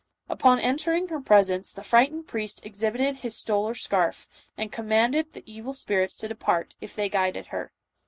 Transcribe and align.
Upon 0.27 0.57
entering 0.59 1.09
her 1.09 1.21
presence, 1.21 1.71
the 1.71 1.83
frightened 1.83 2.25
priest 2.27 2.65
exhibited 2.65 3.17
his 3.17 3.35
stole 3.37 3.65
or 3.69 3.75
scarf, 3.75 4.27
and 4.57 4.71
commanded 4.71 5.33
the 5.33 5.43
evil 5.45 5.73
spirits 5.73 6.15
to 6.15 6.27
de 6.27 6.33
part, 6.33 6.73
if 6.81 6.95
they 6.95 7.07
guided 7.07 7.49
her. 7.53 7.71